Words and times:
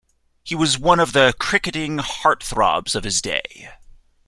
He 0.43 0.55
was 0.55 0.79
one 0.79 0.99
of 0.99 1.13
the 1.13 1.35
cricketing 1.39 1.99
heart-throbs 1.99 2.95
of 2.95 3.03
his 3.03 3.21
day. 3.21 3.69